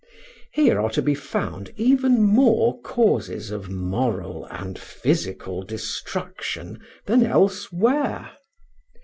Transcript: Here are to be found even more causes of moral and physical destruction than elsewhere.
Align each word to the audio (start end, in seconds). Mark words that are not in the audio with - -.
Here 0.51 0.81
are 0.81 0.89
to 0.93 1.01
be 1.03 1.13
found 1.13 1.71
even 1.75 2.23
more 2.23 2.81
causes 2.81 3.51
of 3.51 3.69
moral 3.69 4.47
and 4.49 4.79
physical 4.79 5.61
destruction 5.61 6.81
than 7.05 7.23
elsewhere. 7.23 8.31